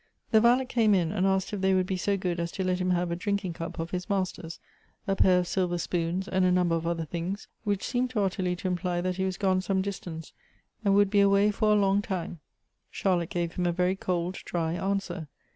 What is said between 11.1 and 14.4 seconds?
be away for a long time. Charlotte gave him a very cold